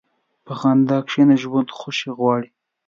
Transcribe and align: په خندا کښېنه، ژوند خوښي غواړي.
په 0.45 0.53
خندا 0.59 0.97
کښېنه، 1.07 1.35
ژوند 1.43 1.69
خوښي 1.77 2.09
غواړي. 2.17 2.49